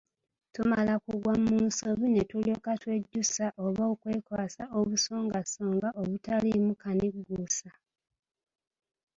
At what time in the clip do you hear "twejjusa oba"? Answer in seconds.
2.81-3.83